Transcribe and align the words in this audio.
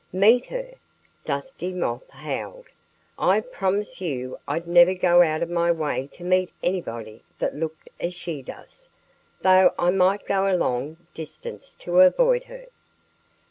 "Meet 0.11 0.47
her!" 0.47 0.71
Dusty 1.25 1.71
Moth 1.71 2.09
howled. 2.09 2.65
"I 3.19 3.39
promise 3.39 4.01
you 4.01 4.39
I'd 4.47 4.67
never 4.67 4.95
go 4.95 5.21
out 5.21 5.43
of 5.43 5.49
my 5.51 5.71
way 5.71 6.07
to 6.13 6.23
meet 6.23 6.51
anybody 6.63 7.21
that 7.37 7.53
looked 7.53 7.87
as 7.99 8.15
she 8.15 8.41
does 8.41 8.89
though 9.43 9.75
I 9.77 9.91
might 9.91 10.25
go 10.25 10.51
a 10.51 10.57
long 10.57 10.97
distance 11.13 11.75
to 11.81 11.99
avoid 11.99 12.45
her." 12.45 12.65